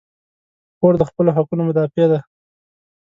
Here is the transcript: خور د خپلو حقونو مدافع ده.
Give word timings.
خور 0.77 0.93
د 0.97 1.03
خپلو 1.09 1.29
حقونو 1.37 1.61
مدافع 1.69 2.05
ده. 2.11 2.19